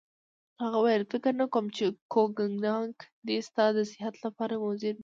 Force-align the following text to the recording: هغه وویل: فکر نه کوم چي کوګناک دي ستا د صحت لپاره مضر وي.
هغه 0.61 0.77
وویل: 0.79 1.03
فکر 1.11 1.33
نه 1.41 1.45
کوم 1.53 1.65
چي 1.75 1.85
کوګناک 2.13 2.95
دي 3.27 3.35
ستا 3.47 3.65
د 3.75 3.77
صحت 3.91 4.15
لپاره 4.25 4.53
مضر 4.63 4.93
وي. 4.97 4.99